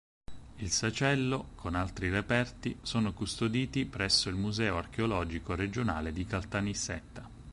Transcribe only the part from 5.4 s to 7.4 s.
regionale di Caltanissetta.